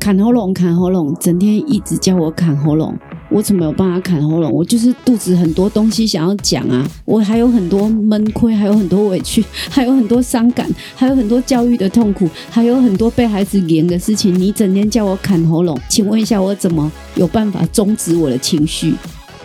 [0.00, 2.96] 砍喉咙，砍喉咙，整天一直叫我砍喉咙，
[3.30, 4.50] 我怎么有办法砍喉咙？
[4.50, 10.66] 我就是肚子很多东西想要讲啊，我还有很多闷亏，还有很多委屈， 还有很多伤感，
[10.96, 14.34] 还有很多教育的痛苦，还有很多被孩子连的事情。
[14.34, 18.94] 你整天叫我砍喉咙，请问一下，我怎么有办法终止我的情绪？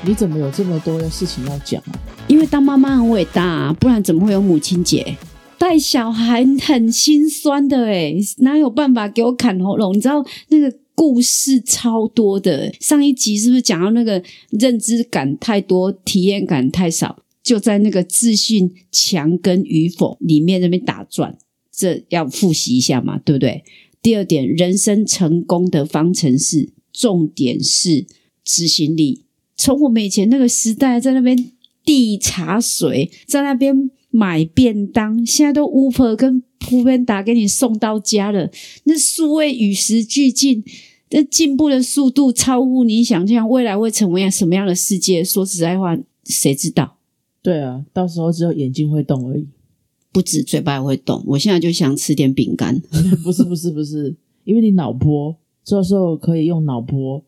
[0.04, 2.00] 你怎么有这么多的事情要讲啊？
[2.28, 5.16] 因为当妈妈很伟大啊，不然怎么会有母亲节？
[5.58, 9.96] 带小孩很心酸的诶哪有办法给我砍喉咙？
[9.96, 12.74] 你知道那个故事超多的。
[12.80, 21.38] 上一集是不是讲到那个认知感太多，体验感太少，就在那个自信强跟与否里面那边打转？
[21.72, 23.64] 这要复习一下嘛，对不对？
[24.02, 28.06] 第二点，人生成功的方程式，重点是
[28.44, 29.24] 执行力。
[29.58, 31.52] 从我们以前那个时代，在那边
[31.84, 33.90] 递茶水，在那边。
[34.10, 38.50] 买便当，现在都 Uber 跟普遍打给你送到家了。
[38.86, 40.64] 那数位与时俱进，
[41.12, 45.24] 那进步的速度超乎你想象，未来会成为什么样的世界？
[45.24, 46.98] 说实在话，谁知道？
[47.42, 49.46] 对啊，到时候只有眼睛会动而已，
[50.12, 51.24] 不止嘴巴会动。
[51.28, 52.82] 我现在就想吃点饼干。
[53.24, 57.24] 不是不是不是，因为你脑波，这时候可以用脑波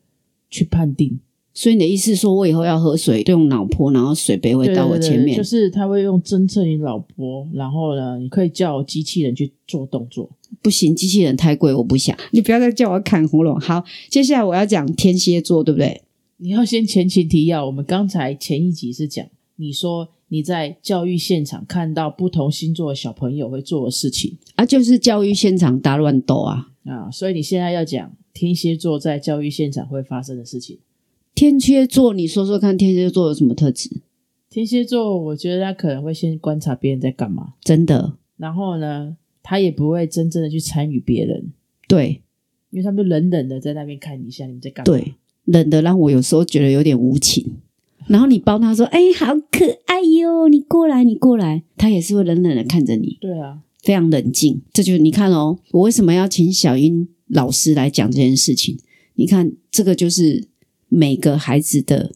[0.50, 1.20] 去判定。
[1.58, 10.30] 所以你的意思说，我以后要喝水，用脑波，然后水杯会到我前面，就是他会用侦测你脑波，然后呢，你可以叫机器人去做动作。
[10.62, 12.16] 不行，机器人太贵，我不想。
[12.30, 13.58] 你不要再叫我砍喉咙。
[13.58, 16.00] 好，接下来我要讲天蝎座，对不对？
[16.36, 17.66] 你要先前情提要。
[17.66, 27.10] 我们刚才前一集是讲，你说你在教育现场看到不同星座的小朋友会做的事情啊，就是教育现场大乱斗啊啊！
[27.10, 30.78] 所以你现在要讲天蝎座在教育现场会发生的事情。
[31.34, 33.88] 天蝎座，你说说看，天蝎座有什么特质？
[34.50, 38.14] 天蝎座，我觉得他可能会先观察别人在干嘛，真的。
[38.36, 41.52] 然后呢，他也不会真正的去参与别人，
[41.86, 42.22] 对，
[42.70, 47.56] 因为他们冷冷的在那边看一下你们在干嘛，对，冷的让我有时候觉得有点无情。
[48.06, 54.62] 然后你帮他说：“哎，好可爱哟，你过来，你过来。”他也是会冷冷的看着你，对啊，非常冷静。
[54.72, 58.78] 这就是你看哦，我为什么要请小英老师来讲这件事情？
[59.14, 60.48] 你看，这个就是。
[60.88, 62.12] 每个孩子的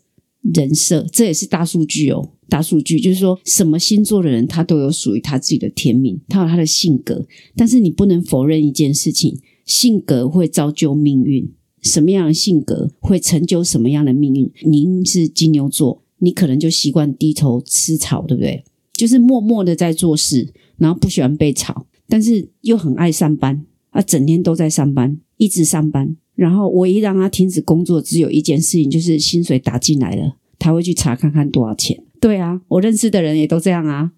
[0.54, 2.30] 人设，这也是大数据哦。
[2.48, 7.26] 大数据就是说，什么星座的人，他都有属于他自己的天命，他有他的性格。
[7.56, 11.50] 但是你不能否认一件事情：性格会造就命运。
[11.80, 14.52] 什么样的性格会成就什么样的命运？
[14.64, 18.62] 您是金牛座，你可能就习惯低头吃草，对不对？
[18.92, 26.16] 就是默默的在做事，然后不喜欢被吵，但是又很爱上班啊，整天都在上班，一直上班。
[26.42, 32.02] 然后唯一让他停止工作，只有一件事情，就是薪水打进来了，他会去查看看多少钱。
[32.20, 34.10] 对啊，我认识的人也都这样啊，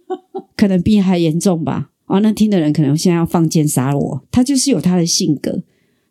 [0.56, 1.90] 可能比你还严重吧。
[2.06, 4.22] 哦，那听的人可能现在要放箭杀我。
[4.30, 5.62] 他就是有他的性格。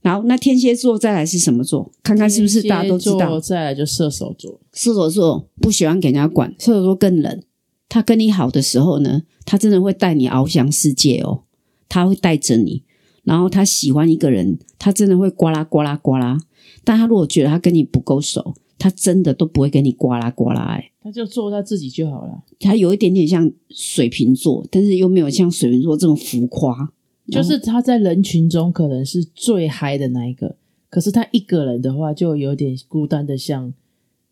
[0.03, 1.91] 然后那天蝎座再来是什么座？
[2.03, 3.39] 看看是不是大家都知道。
[3.39, 4.61] 再来就射手座。
[4.73, 7.41] 射手座不喜欢给人家管，射手座更冷。
[7.89, 11.41] 他跟你好的时候呢，他真的会带你翱翔世界哦，
[11.89, 12.83] 他会带着你。
[13.27, 16.39] 然后他喜欢一个人，他真的会呱啦呱啦呱啦。
[16.85, 20.61] 但他如果觉得他跟你不够熟，他真的都不会跟你呱啦呱啦。
[20.61, 22.41] 哎，他就做他自己就好了。
[22.61, 26.93] 他有一点点像水瓶座，但是又没有像水瓶座这么浮夸。
[27.29, 30.55] 就是他在人群中可能是最嗨的那一个，
[30.89, 33.73] 可是他一个人的话就有点孤单的，像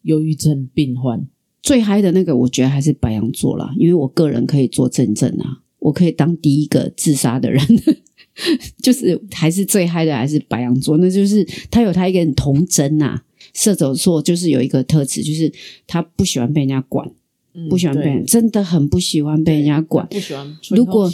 [0.04, 1.28] 忧郁症病患。
[1.62, 7.62] 最嗨的那个，我觉得还是白羊座啦，因为我个人可以做正正啊，我可以当第一个自杀的人。
[8.82, 13.22] 就是还是最嗨的，还是白羊座，那就是他有他一个童真呐。
[13.54, 15.50] 射手座就是有一个特质，就是
[15.88, 17.10] 他不喜欢被人家管，
[17.70, 20.06] 不喜欢被人，真的很不喜欢被人家管。
[20.08, 20.58] 不喜欢。
[20.72, 21.10] 如果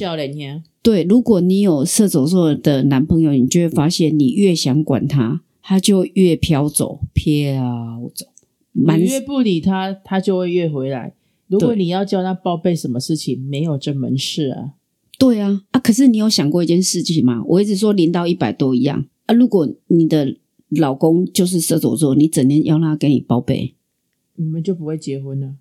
[0.81, 8.25] 对，如果你有射手座的男朋友，你就会发现，你越想管他，他就越飘走，飘走。
[8.73, 11.13] 你越不理他，他就会越回来。
[11.47, 14.71] 如果你要叫他报备什么事情，没有这门事啊。
[15.21, 15.79] 对啊，啊！
[15.79, 17.43] 可是你有想过一件事情吗？
[17.45, 19.35] 我一直说零到一百都一样啊。
[19.35, 20.35] 如果你的
[20.69, 23.75] 老公就是射手座，你整天要他给你报备，
[24.37, 25.53] 你们就不会结婚了？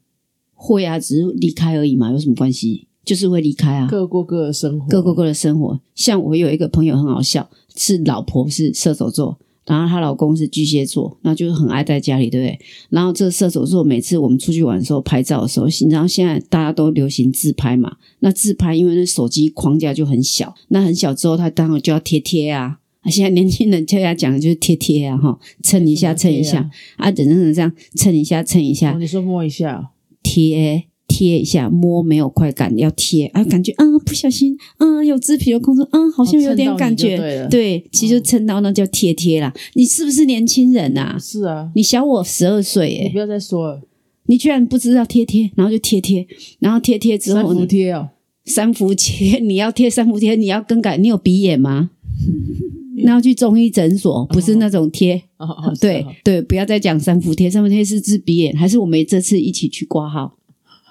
[0.54, 2.86] 会啊，只是离开而已嘛，有什么关系？
[3.04, 5.78] 就是会离开啊，各过各的生活，各过各的生活。
[5.94, 9.38] 像我有一个朋友很好笑，是老婆是射手座。
[9.66, 12.58] 然后她老公是巨蟹座，那就是很爱在家里，对不对？
[12.88, 17.96] 然后这射手座每次我们出去玩的时候拍照的时候，然后现在大家都流行自拍嘛。
[18.20, 22.78] 那自拍因为那手机框架就很小，那很小之后他当然就要贴贴啊。
[23.06, 28.92] 现在年轻人大家讲的就是贴贴啊，哈，蹭一下蹭一下啊，等等等这样蹭一下蹭一下。
[28.98, 29.90] 你说摸一下，
[30.22, 33.26] 贴贴一下，摸没有快感，要贴。
[33.26, 39.52] 啊，感觉啊不小心啊有肢体的控制啊，好像有点感觉，对对，其实就蹭到那叫贴贴啦。
[39.74, 41.18] 你是不是年轻人啊？
[41.18, 43.02] 是啊，你小我十二岁耶。
[43.08, 43.82] 你不，要再说了，
[44.26, 46.24] 你居然不知道贴贴，然后就贴贴，
[46.60, 48.08] 然后贴贴之三伏后呢，贴哦，
[48.44, 51.90] 三伏贴，你要贴三伏贴，你要更改，你有鼻炎吗？
[53.02, 55.16] 那要去中医诊所，不是那种贴。
[55.38, 56.12] 哦哦，对哦。
[56.22, 60.36] 对，不要再讲三伏贴，三伏贴是治鼻炎，还是我们这次一起去挂号？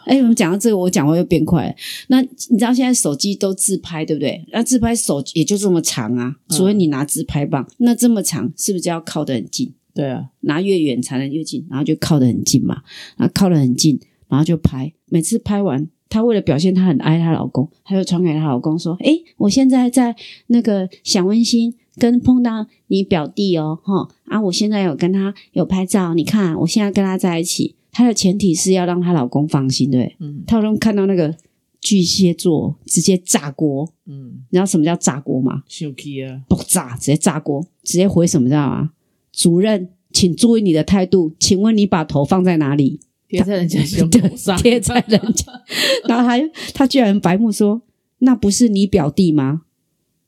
[0.10, 1.76] 哎，我们讲到这个，我讲话又变快了。
[2.08, 4.44] 那你知道现在手机都自拍，对不对？
[4.52, 9.72] 那自拍手也就这么长啊，嗯除非你拿自拍棒，那这么长是不是就要靠得很近？
[9.94, 12.82] 对啊，拿越远才能越近，然后就靠得很近嘛，
[13.18, 14.92] 然后靠得很近，然后就拍。
[15.06, 20.16] 每次拍完，她为了表现她很爱她老公，她就传给她老公说：“诶，我现在在
[20.48, 27.76] 那个想温馨，跟碰到你表弟哦，哈啊，我现在有跟他有拍照，你看我现在跟他在一起。
[27.92, 30.16] 她的前提是要让她老公放心，对？
[30.20, 31.36] 嗯她老公看到那个
[31.82, 35.64] 巨蟹座直接炸锅，嗯，你知道什么叫炸锅吗？
[35.68, 38.92] 生气啊，爆炸，直接炸锅，直接回什么知道吗？
[39.32, 43.00] 主任，请注意你的态度，请问你把头放在哪里？
[43.28, 45.46] 贴在人家胸口上， 贴在人家，
[46.10, 46.40] 然后他
[46.74, 47.84] 他居然白目说
[48.20, 49.62] ：“那不是你表弟吗？”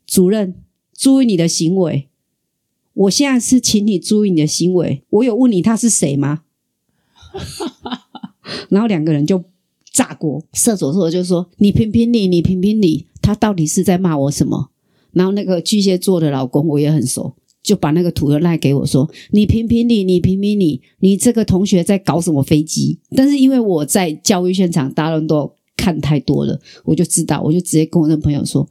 [0.05, 0.53] 主任，
[0.95, 2.09] 注意你的行为。
[2.93, 5.01] 我现在是请你注意你的行为。
[5.09, 6.43] 我有问你他是谁吗？
[8.69, 9.43] 然后两个人就
[9.91, 10.43] 炸锅。
[10.53, 14.69] 射手座就说：“你评评理，你评评理，他到底是在骂我什么？”
[15.13, 28.67] 然后那个巨蟹座的老公我也很熟，就把那个图又赖给我说：“你评评理，你评评理，你这个同学在搞什么飞机？”但是因为我在教育现场，大家都看太多了，我就知道，我就直接跟我那朋友说。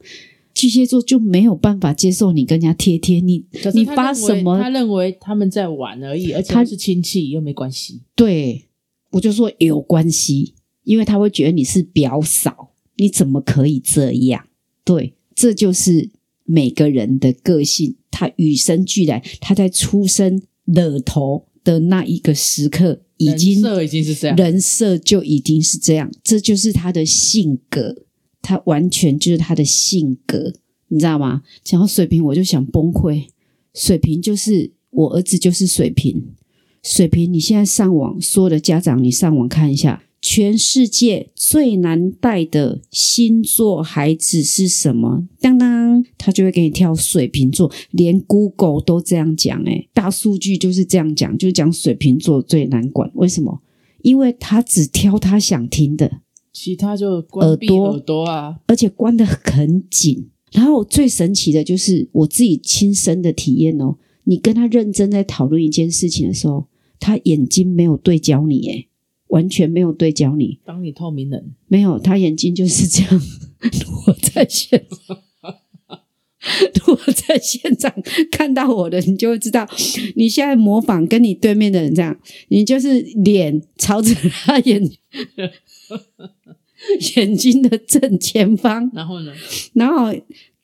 [0.53, 8.01] 巨蟹座就没有办法接受你跟人家贴贴，你你发什么他认为他们在玩而已，而且他他是亲戚，又没关系。
[8.15, 8.67] 对，
[9.11, 10.53] 我就说有关系，
[10.83, 14.45] 因为他会觉得你是表嫂，你怎么可以这样？
[14.83, 16.09] 对，这就是
[16.43, 27.95] 每个人的个性，他与生俱来，他在出生惹头的那一个时刻，已经人设已经是这样，人设就已经是这样，这就是他的性格，
[28.41, 30.53] 他完全就是他的性格，
[30.87, 31.41] 你知道吗？
[31.63, 33.25] 讲到水瓶，我就想崩溃。
[33.73, 36.23] 水瓶就是我儿子，就是水瓶。
[36.83, 45.27] 水瓶，你现在上网，所有的家长，你上网看一下，全世界最难带的星座孩子是什么？
[45.39, 53.11] 当当，他就会给你跳水瓶座，连 Google 都这样讲，诶，大数据就是这样讲，就讲水瓶座最难管。
[53.13, 53.61] 为什么？
[54.01, 56.11] 因为他只挑他想听的，
[56.53, 60.29] 其他就关闭耳朵耳朵啊，而且关得很紧。
[60.51, 63.95] 然后最神奇的就是我自己亲身的体验哦，
[64.25, 66.67] 你跟他认真在讨论一件事情的时候，
[66.99, 68.87] 他眼睛没有对焦你，诶，
[69.27, 73.21] 完全没有对焦你，当你透明人，没有，他眼睛就是这样
[74.07, 75.17] 我在现场。
[76.85, 77.93] 如果在现场
[78.31, 79.65] 看到我的，你就会知道，
[80.15, 82.19] 你现在模仿跟你对面的人这样，
[82.49, 84.13] 你就是脸朝着
[84.43, 84.81] 他眼
[87.15, 89.31] 眼睛的正前方，然后呢，
[89.73, 90.13] 然后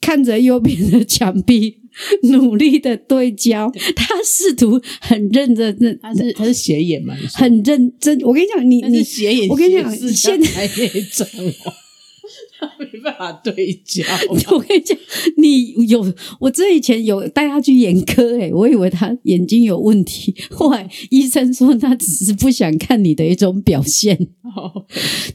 [0.01, 1.77] 看着右边的墙壁，
[2.23, 3.71] 努力的对焦。
[3.95, 7.15] 他试图很认真的，他是他是斜眼嘛？
[7.33, 8.19] 很认真。
[8.21, 11.71] 我跟你讲，你你斜眼，我跟你讲现加白内障哦，他
[12.79, 14.19] 没办法对焦啊。
[14.51, 14.97] 我跟你讲，
[15.37, 24.17] 你有我这以前有带他去眼科、欸，我以为他眼睛有问题，后来医生说他只是不想看你的一种表现。
[24.55, 24.85] 哦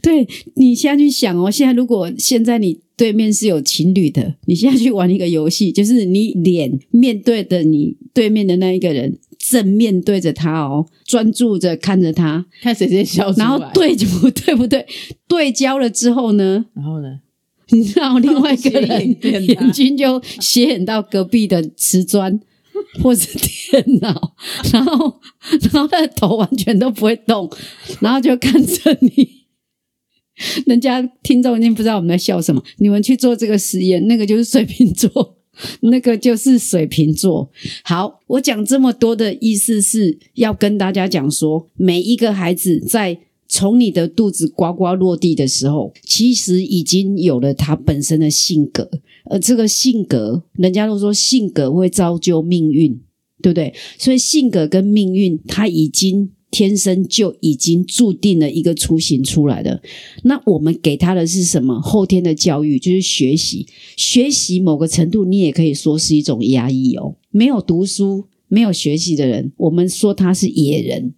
[0.00, 0.26] 对
[0.56, 9.18] 你现在去想哦，现在如果现在你对面是有情侣的，你现在去玩一个游戏，就是你脸面对的你对面的那一个人，
[9.52, 14.86] 正面对着他哦，专注着看着他，看谁先笑出来，然后，对不对不对？
[15.28, 16.64] 对焦了之后呢？
[16.74, 17.20] 然后呢？
[17.68, 19.16] 你知道另外一个人
[19.48, 22.40] 眼睛就斜眼到隔壁的瓷砖
[23.02, 23.26] 或者
[23.70, 24.34] 电脑，
[24.72, 25.20] 然后
[25.60, 27.50] 然后他的头完全都不会动，
[28.00, 29.42] 然后就看着你。
[30.66, 35.36] 人家听众已经不知道我们在笑什么，你们去做这个实验，那个就是水瓶座，
[35.80, 37.50] 那个就是水瓶座。
[37.84, 43.18] 好，我讲这么多的意思是要跟大家讲说，每一个孩子在
[43.48, 48.88] 从你的肚子呱呱落地的时候，其实已经有了他本身的性格，
[49.26, 52.98] 而这个性格，人家都说性格会造就命运，
[53.42, 53.74] 对不对？
[53.98, 59.82] 所以性格跟命运，他已经天生就已经注定了一个雏形出来的。
[60.22, 61.80] 那我们给他的是什么？
[61.80, 63.66] 后天的教育就是学习，
[63.96, 67.16] 学习某个程度，你也可以说是一种压抑哦。
[67.30, 71.14] 没有读书、没有学习的人，我们说他是野人。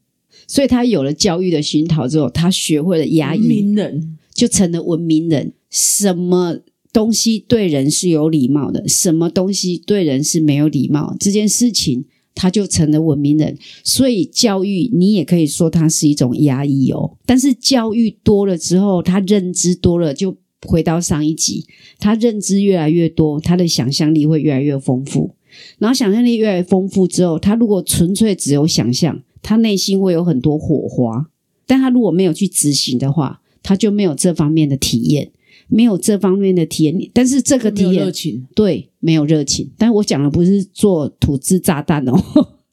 [0.47, 5.53] 所以他有了教育的熏陶之后，他学会了压抑，名人就成了文明人。
[5.71, 6.59] 什么
[6.93, 13.57] 东西对人是有礼貌的，什么东西对人是没有礼貌，这件事情他就成了文明人。
[13.83, 17.17] 所以教育你也可以说它是一种压抑哦。
[17.25, 20.37] 但是教育多了之后，他认知多了，就
[20.67, 21.67] 回到上一集，
[21.99, 25.35] 他认知越来越多，他的想象力会越来越丰富。
[25.79, 31.31] 然后想象力越来越丰富之后，他如果纯粹只有想象，他内心会有很多火花。
[31.67, 35.31] 但他如果没有去执行的话，他就没有这方面的体验，
[35.69, 37.11] 没有这方面的体验。
[37.13, 39.71] 但是这个体验情，对没有热情。
[39.77, 42.15] 但我讲的不是做土制炸弹哦，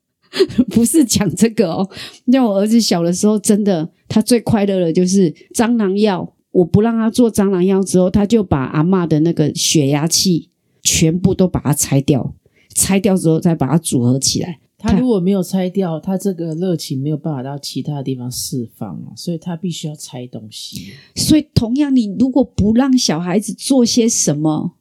[0.69, 1.89] 不是讲这个哦。
[2.31, 6.35] 像我儿子小的时候，真的他最快乐的就是蟑螂药。
[6.51, 10.49] 我不让他做蟑螂药之后，他就把阿嬷的那个血压器
[10.83, 12.35] 全部都把它拆掉，
[12.75, 14.59] 拆掉之后再把它组合起来。
[14.81, 20.91] 他如果没有拆掉，他这个热情没有办法到其他地方释放啊，所以他必须要拆东西。
[21.15, 24.73] 所以，同样，你如果不让小孩子做些什么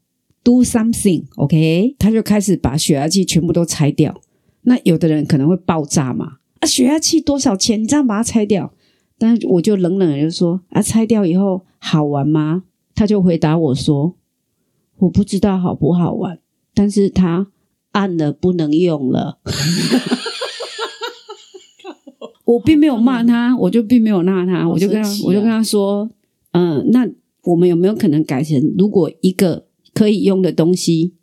[0.42, 4.18] ，do something，OK，、他就开始把血压计全部都拆掉。
[4.62, 6.38] 那有的人可能会爆炸嘛？
[6.60, 7.82] 啊，血压计多少钱？
[7.82, 8.72] 你这样把它拆掉？
[9.18, 12.64] 但是我就冷冷的就说：啊，拆掉以后好玩吗？
[12.94, 14.14] 他就回答我说：
[14.98, 16.38] 我不知道好不好玩，
[16.74, 17.46] 但是他
[17.92, 19.38] 按了不能用了。
[22.44, 26.10] 我并没有骂他，我就并没有骂他，我就跟他，啊我就跟他说，
[26.52, 27.08] 嗯、那
[27.44, 31.14] 我们有没有可能改成，如果一个可以用的东西，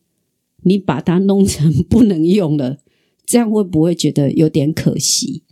[0.64, 2.78] 你把它弄成不能用了，
[3.26, 5.44] 这样会不会觉得有点可惜？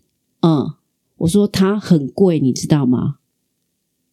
[0.41, 0.75] 嗯，
[1.17, 3.17] 我说它很贵，你知道吗？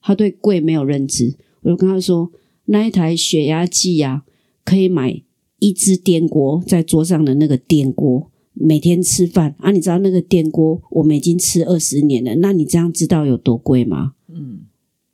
[0.00, 2.32] 他对贵没有认知，我就跟他说，
[2.64, 4.25] 那一台血压计呀、
[4.64, 5.23] 可以买
[5.62, 14.14] 一只电锅在桌上的那个电锅，每天吃饭啊，你知道那个电锅我们已经吃二十年了，那你这样知道有多贵吗？
[14.26, 14.62] 嗯，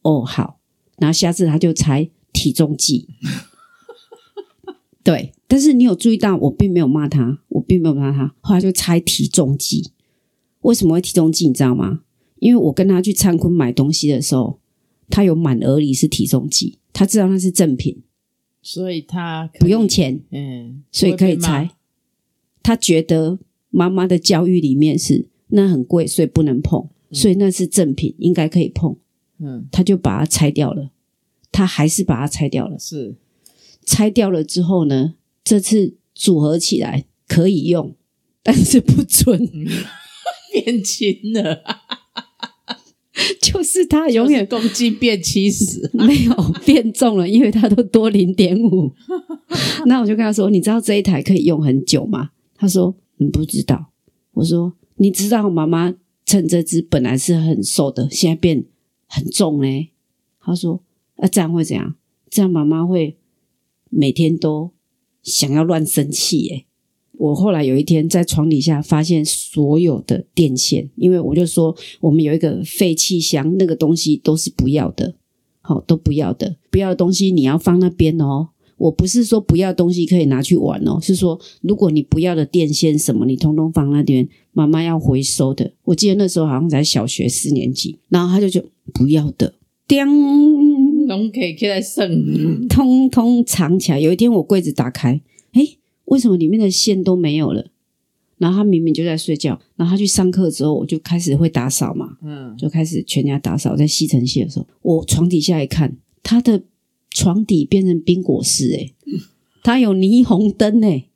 [0.00, 0.58] 哦，好，
[0.96, 3.08] 然后下次他就猜体重计。
[5.04, 9.92] 对，但是你有注意到，我并没有骂他，我并没有骂他，后来就猜体重计。
[10.62, 11.46] 为什么会体重计？
[11.46, 12.00] 你知道吗？
[12.38, 14.60] 因为我跟他去灿坤买东西的时候，
[15.10, 18.02] 他有满额礼是体重计，他知道那是正品，
[18.70, 21.48] 所以他以不用，钱，嗯，所以可以不会被骂。
[21.48, 21.70] 猜。
[22.62, 23.38] 他觉得
[23.70, 28.94] 妈妈的教育里面是那很贵，所以不能碰，所以那是正品，应该可以碰。
[29.38, 30.90] 嗯，他就把它拆掉了，
[31.50, 32.78] 他还是把它拆掉了。
[32.78, 33.16] 是。
[33.86, 37.96] 拆掉了之后呢，这次组合起来可以用，
[38.42, 39.50] 但是不准，
[40.52, 41.62] 变轻了，
[43.42, 48.92] 就是他永远就是公斤变七十， 没有变重了，因为他都多零点五。
[49.86, 53.92] 那我就跟他说：“你知道这一台可以用很久吗？”他说：“你不知道。”
[54.34, 55.94] 我说：“你知道妈妈
[56.24, 58.64] 趁这只本来是很瘦的，现在变
[59.06, 59.90] 很重呢？”
[60.40, 60.82] 他说
[61.16, 61.94] ：“啊、这样会怎样？
[62.30, 63.16] 这样妈妈会
[63.90, 64.72] 每天都
[65.22, 66.64] 想要乱生气耶。”
[67.18, 75.14] 我后来有一天在床底下发现所有的电线，因为我就说我们有一个废弃箱，那个东西都是不要的，
[75.60, 78.48] 好都不要的，不要的东西你要放那边哦。
[78.76, 85.72] 我不是说不要的东西可以拿去玩哦，是说如果你不要的电线什么，你通通放那边，妈妈要回收的。
[85.82, 89.54] 我记得那时候好像才小学四年级，然后他就就不要的，
[89.88, 90.06] 叮，
[91.08, 93.98] 拢可以起来剩，通通藏起来。
[93.98, 95.22] 有一天我柜子打开，诶，
[96.08, 97.70] 为什么里面的线都没有了？
[98.38, 103.74] 然后他明明就在睡觉，然后他去上课之后，我就开始会打扫嘛，嗯，就开始全家打扫。
[103.74, 106.62] 在吸尘器的时候，我床底下一看，他的
[107.10, 108.94] 床底变成冰果室，诶，
[109.64, 111.08] 他有霓虹灯，诶，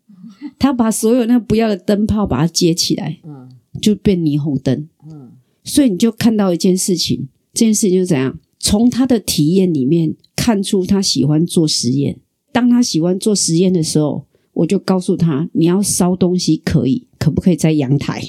[0.58, 3.48] 他把所有那不要的灯泡把它接起来，嗯
[3.80, 4.88] 就变霓虹灯。
[5.08, 5.32] 嗯
[5.64, 8.36] 所以你就看到一件事情，这件事情就是怎样？
[8.58, 12.18] 从他的体验里面看出他喜欢做实验。
[12.50, 18.22] 当他喜欢做实验的时候，我就告诉他：你要烧东西可以，可不可以在阳台？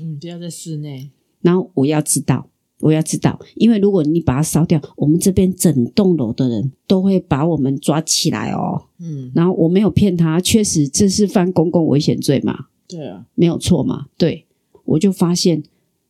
[0.00, 1.10] 嗯，不要在室内，
[1.40, 2.48] 然后我要知道，
[2.80, 8.84] 我要知道，因为如果你把它烧掉，我们这边整栋楼的人都会把我们抓起来哦。
[8.98, 12.66] 嗯，然后我没有骗他，确实这是犯公共危险罪嘛。
[12.86, 14.06] 对啊，没有错嘛？
[14.18, 14.46] 对，
[14.84, 15.62] 我就发现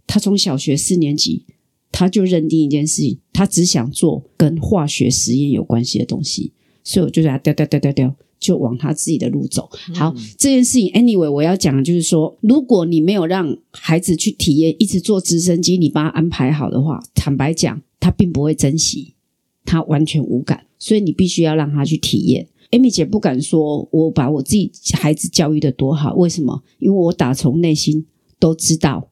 [0.07, 1.47] 他从小学四年级，
[1.93, 6.53] 他就认定一件事情，他只想做跟化学实验有关系的东西，
[6.83, 9.71] 所以我就给他掉掉掉掉掉，就往他自己的路走。
[9.95, 19.15] 好，这件事情，anyway，我要讲的就是说，如果你没有让孩子去体验，一直坐直升机，你帮他安排好的话，坦白讲，他并不会珍惜，
[19.65, 22.49] 他完全无感，所以你必须要让他去体验。
[22.73, 26.63] Amy 姐不敢说我把我自己孩子教育的多好，为什么？
[26.81, 28.05] 因为我打从内心
[28.41, 29.09] 都知道，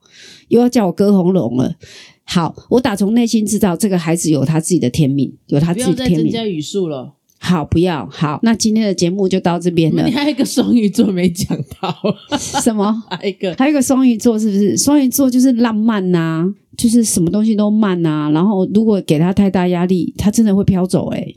[0.49, 1.77] 又要叫我割喉咙了。
[2.25, 6.19] 好，我打从内心知道这个孩子有他自己的天命，有他自己的天命。
[6.19, 7.15] 要再增加语速了。
[7.43, 10.13] 好，不要好，那今天的节目就到这边了你。
[10.13, 11.97] 还有一个双鱼座没讲到，
[12.39, 13.03] 什么？
[13.09, 14.77] 还有一个还有一个双鱼座，是不是？
[14.77, 21.37] 双鱼座就是浪漫呐、就是什么东西都慢呐、然后如果给他太大压力，他真的会飘走、欸。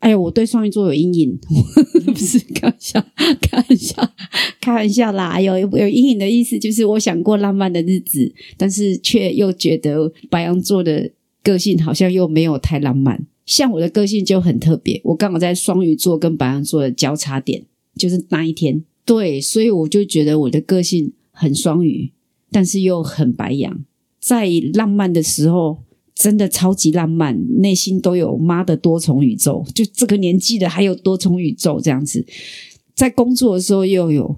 [0.00, 1.38] 哎呦，我对双鱼座有阴影，
[2.04, 3.02] 不是开玩笑，
[3.40, 4.10] 开玩笑，
[4.60, 5.40] 开玩笑啦。
[5.40, 11.12] 有有阴影的意思就是我想过浪漫的日子，但是却又觉得白羊座的
[11.44, 13.24] 个性好像又没有太浪漫。
[13.46, 17.64] 像我的个性就很特别，我刚好在双鱼座跟白羊座的交叉点，
[17.96, 18.82] 就是那一天。
[19.04, 22.10] 对，所以我就觉得我的个性很双鱼，
[22.50, 23.84] 但是又很白羊。
[24.18, 25.78] 在浪漫的时候，
[26.14, 29.62] 真的超级浪漫，内心都有妈的多重宇宙。
[29.74, 32.24] 就这个年纪的还有多重宇宙这样子。
[32.94, 34.36] 在工作的时候又有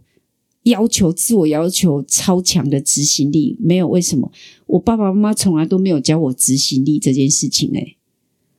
[0.64, 3.56] 要求，自我要求超强的执行力。
[3.60, 4.32] 没有为什么，
[4.66, 7.96] 我爸爸妈妈从来都没有教我执行力这件事情、欸。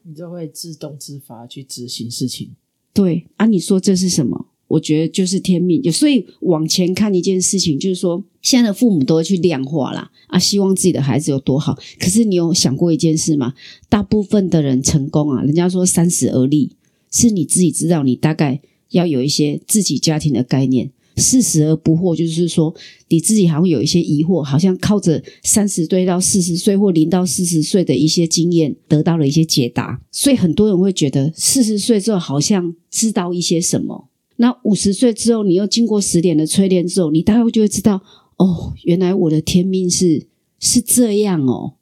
[0.08, 2.52] 你就会自动自发去执行事情。
[2.94, 4.48] 对啊，你说这是什么？
[4.70, 5.92] 我觉得就是天命。
[5.92, 11.78] 所以往前看一件事情，就是说，现在的父母都会去量化啦，啊，希望自己的孩子有多好。
[12.00, 13.54] 可是你有想过一件事吗？
[13.90, 16.72] 大部分的人成功啊，人家说三十而立，
[17.12, 18.62] 是你自己知道，你大概
[18.92, 20.92] 要有一些自己家庭的概念。
[21.18, 22.74] 四十而不惑，就是说
[23.10, 30.02] 你自己好像有一些疑惑，好像靠着三十岁到四十岁或零到四十岁的一些经验，得到了一些解答。
[30.12, 34.10] 所以很多人会觉得四十岁之后好像知道一些什么。
[34.38, 38.02] 那五十岁之后，你又经过十年的淬炼之后，你大概就会知道，
[38.38, 40.28] 哦，原来我的天命是
[40.60, 41.74] 是这样哦，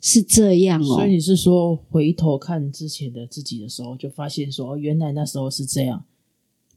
[0.00, 1.12] 是这样哦所以。
[1.12, 6.04] 你是说回头看之前的自己的时候，就发现说，原来那时候是这样。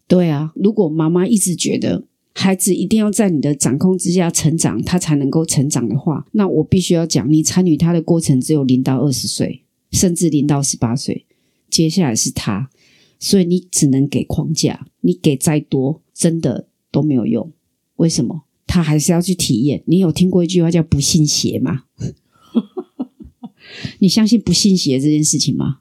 [0.07, 11.25] 对啊，如果妈妈一直觉得孩子一定要在你的掌控之下成长，他才能够成长的话，那我必须要讲，你参与他的过程只有零到二十岁，甚至零到十八岁，
[11.69, 12.69] 接下来是他，
[13.19, 17.51] 所以你只能给框架，你给再多，真的都没有用。
[17.95, 18.43] 为什么？
[18.67, 19.83] 他还是要去体验。
[19.85, 21.83] 你有听过一句话叫“不信邪”吗？
[23.99, 25.79] 你相信不信邪这件事情吗？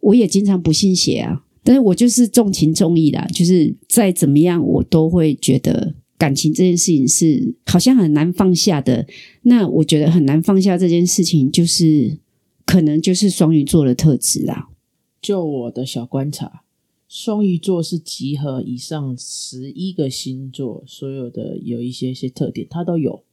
[0.00, 9.06] 我也经常不信邪啊，但是我就是重情重义啦，就是再怎么样，我都会觉得感情这件事情是好像很难放下的。
[9.42, 12.16] 那我觉得很难放下这件事情，就是
[12.64, 14.70] 可能就是双鱼座的特质啦。
[15.20, 16.62] 就我的小观察，
[17.06, 23.24] 双鱼座是集合以上十一个星座所有的有一些些特点，它都有。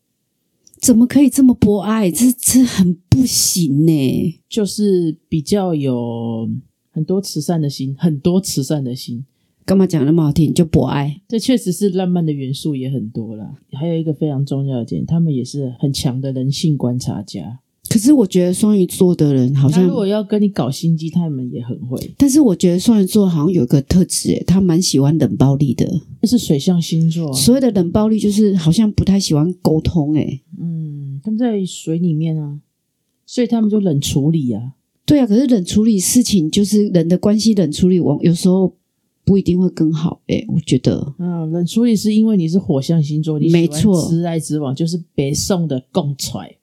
[0.81, 2.11] 怎么可以这么博爱？
[2.11, 6.49] 这这很不行呢、就是比较有
[6.95, 9.25] 很多慈善的心，很多慈善的心。
[9.65, 10.53] 干嘛讲那么好听？
[10.53, 11.21] 就博爱。
[11.27, 13.53] 这确实是浪漫的元素也很多啦。
[13.73, 17.59] 还有一个非常重要的点，他们也是很强的人性观察家。
[17.89, 21.99] 可是我觉得双鱼座的人好像他如，果要跟你搞心机，他们也很会。
[22.17, 26.01] 但是我觉得双鱼座好像有一个特质，诶，他蛮喜欢冷暴力的。
[26.21, 30.41] 这是水象星座啊，所谓的冷暴力，就是好像不太喜欢沟通，诶。
[30.57, 32.59] 嗯，他们在水里面啊，
[33.25, 34.74] 所以他们就冷处理啊。
[35.05, 38.73] 对啊，可是冷处理事情，就是人的关系冷处理，往有时候
[39.23, 40.21] 不一定会更好。
[40.27, 46.55] 诶，我觉得嗯，冷处理是因为你是火象星座，你没错直来直往，就是北宋的共踹，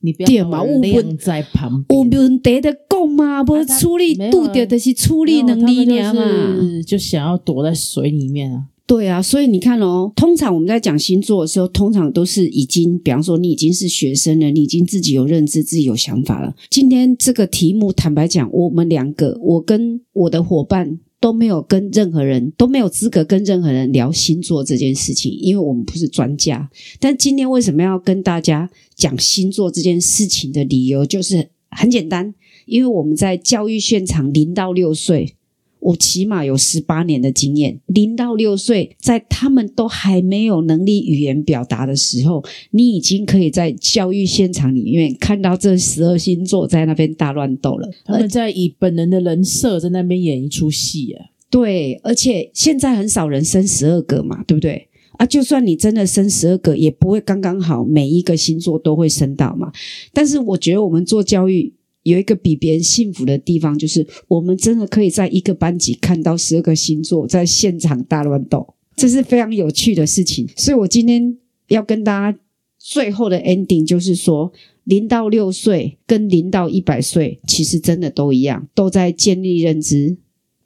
[0.00, 2.22] 你不要把晾在旁有边。
[2.22, 6.12] 问题的讲嘛，不啊他处理度掉的是处理能力嘛。
[6.12, 8.66] 们就是就想要躲在水里面啊。
[8.86, 16.54] 对啊，所以你看哦，通常我们在讲星座的时候，通常都是已经，比方说你已经是学生了，你已经自己有认知、自己有想法了。
[16.70, 26.70] 今天这个题目，坦白讲，我们两个，我跟我的伙伴都没有跟任何人都没有资格跟任何人聊星座这件事情，因为我们不是专家。
[27.00, 32.32] 但今天为什么要跟大家讲星座这件事情的理由，就是很简单，
[32.66, 35.34] 因为我们在教育现场零到六岁。
[35.80, 47.88] 我起码有十八年的经验，零到六岁，在他们都还没有能力语言表达的时候，你已经可以在教育现场里面看到这十二星座在那边大乱斗了。
[48.04, 51.26] 他们在以本人的人设在那边演一出戏啊。
[51.48, 54.88] 对，而且现在很少人生十二个嘛，对不对？
[55.12, 59.72] 啊，就算你真的生十二个，也不会刚刚好每一个星座都会生到嘛。
[60.12, 61.72] 但是我觉得我们做教育
[62.06, 70.48] 有一个比别人幸福的地方，就是我们真的可以在一个班级看到十二个星座在现场大乱斗，这是非常有趣的事情。
[70.56, 72.38] 所以我今天要跟大家
[72.78, 74.52] 最后的 ending 就是说，
[74.84, 80.16] 零到六岁跟零到一百岁其实真的都一样，都在建立认知、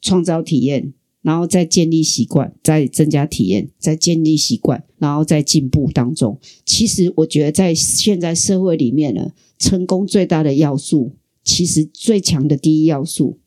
[0.03, 6.38] 创造体验、然后再建立习惯，再增加体验，再建立习惯，然后再进步当中。
[6.66, 11.12] 其实我觉得在现在社会里面呢，成功最大的要素，
[11.51, 13.39] 其实最强的第一要素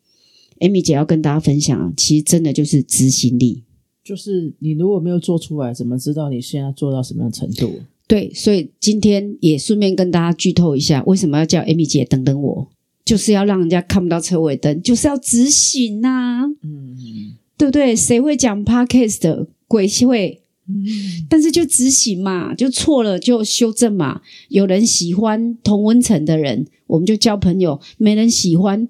[0.59, 3.63] ，Amy 姐要跟大家分享啊，其实真的就是执行力。
[4.03, 7.79] 就是你如果没有做出来，怎么知道你现在做到什么样的程度？
[8.05, 12.67] 对，所以今天也顺便跟大家剧透一下，为什么要叫 Amy 姐等等我，
[13.05, 17.95] 就是要让人家看不到车尾灯，就是要执行呐、嗯，对不对？
[17.95, 20.42] 谁会讲 podcast 的鬼会？
[20.67, 20.85] 嗯
[21.29, 24.21] 但是就执行嘛，就错了就修正嘛。
[24.49, 28.87] 有人喜欢同温层的人，我们就交朋友；没人喜欢，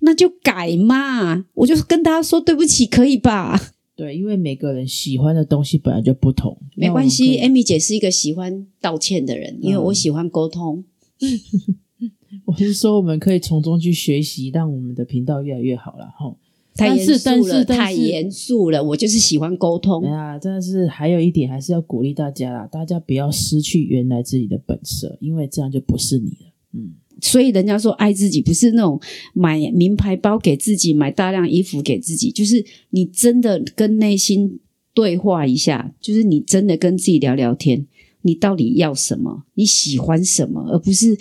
[0.00, 1.44] 那就改嘛。
[1.54, 3.72] 我就跟大家说对不起，可以吧？
[3.96, 10.84] 对，因为每个人喜欢的东西本来就不同，没关系那我们可以，Amy 姐是一个喜欢道歉的人，因为我喜欢沟通。
[12.44, 16.36] 我是说，我们可以从中去学习，让我们的频道越来越好了哈。
[16.76, 18.84] 太但是严肃了，但是但太严肃了。
[18.84, 20.10] 我就是喜欢沟通哎。
[20.10, 26.52] 呀，但是还有一点，还是要鼓励大家啦，大家不要失去原来自己的本色，因为这样就不是你了。
[26.74, 29.00] 嗯，所以人家说爱自己不是那种
[29.32, 34.60] 买名牌包给自己，买大量衣服给自己，就是你真的跟内心
[34.92, 37.86] 对话一下，就是你真的跟自己聊聊天，
[38.22, 41.16] 你到底要什么，你喜欢什么，而不是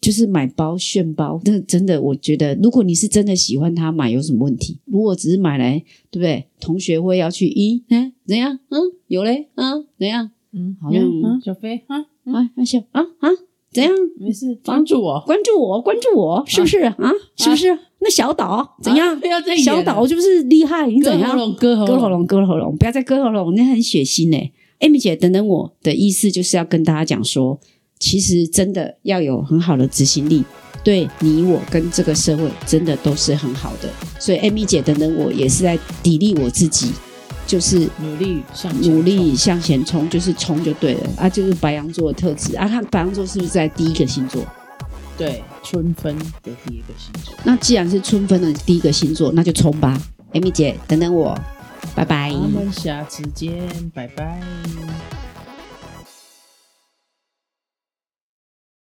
[0.00, 1.40] 就是买包炫包。
[1.44, 4.78] 那真的，我觉得如果你是真的喜欢它，买有什么问题？
[4.86, 5.78] 如果只是买来，
[6.10, 6.46] 对不对？
[6.60, 8.58] 同学会要去，咦，嗯，怎样？
[8.70, 10.30] 嗯，有嘞，嗯，怎样？
[10.52, 13.28] 嗯，好像嗯，小飞啊，嗯啊，啊笑啊啊，
[13.72, 13.92] 怎样？
[14.18, 15.22] 没事，关注我。
[15.26, 16.96] 关注我，关注我，是不是啊？
[17.36, 17.78] 是不是？
[18.02, 19.14] 那小岛怎样？
[19.14, 21.30] 啊不要再演了小岛就是厉害，你怎样？
[21.30, 27.60] 割喉咙，割喉割喉咙，割喉咙，不要再割喉咙，那很血腥呢、Amy 姐，等等我的意思就是要跟大家讲说，
[28.00, 30.42] 其实真的要有很好的执行力，
[30.82, 33.88] 对你我跟这个社会真的都是很好的。
[34.18, 36.90] 所以 Amy 姐，等等我也是在砥砺我自己，
[37.46, 42.66] 就是努力向前努力向前冲，就是冲就对了啊，就是白羊座的特质啊。
[42.66, 44.42] 看白羊座是不是在第一个星座？
[45.18, 47.34] 对春分的第一个星座。
[47.44, 50.00] 那既然是春分的第一个星座，那就冲吧
[50.32, 51.38] ，Amy 姐，等等我，
[51.94, 52.32] 拜拜。
[52.32, 54.40] 我们下次见，拜拜。